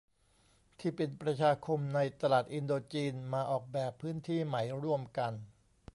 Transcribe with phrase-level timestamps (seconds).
[0.79, 5.33] ที่เป็นประชาคมในตลาดอินโดจีนมาออกแบบพื้นที่ใหม่ร่วมกัน